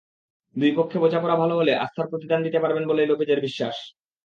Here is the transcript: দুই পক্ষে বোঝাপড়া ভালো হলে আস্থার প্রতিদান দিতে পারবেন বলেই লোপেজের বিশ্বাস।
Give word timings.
দুই 0.55 0.71
পক্ষে 0.77 0.97
বোঝাপড়া 0.99 1.35
ভালো 1.35 1.53
হলে 1.55 1.73
আস্থার 1.83 2.09
প্রতিদান 2.11 2.39
দিতে 2.43 2.59
পারবেন 2.59 2.83
বলেই 2.87 3.09
লোপেজের 3.09 3.39
বিশ্বাস। 3.41 3.75